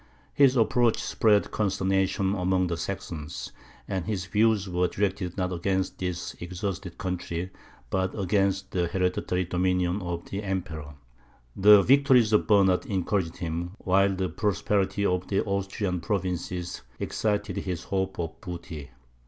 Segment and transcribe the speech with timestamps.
[0.33, 3.51] His approach spread consternation among the Saxons;
[3.87, 7.51] but his views were directed not against this exhausted country,
[7.91, 10.95] but against the hereditary dominions of the Emperor.
[11.55, 17.83] The victories of Bernard encouraged him, while the prosperity of the Austrian provinces excited his
[17.83, 18.89] hopes of booty.